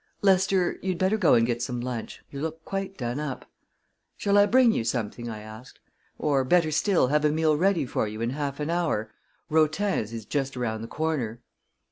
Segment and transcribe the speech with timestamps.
[0.23, 2.23] "Lester, you'd better go and get some lunch.
[2.31, 3.45] You look quite done up."
[4.17, 5.79] "Shall I bring you something?" I asked.
[6.17, 9.11] "Or, better still, have a meal ready for you in half an hour?
[9.47, 11.43] Rotin's is just around the corner."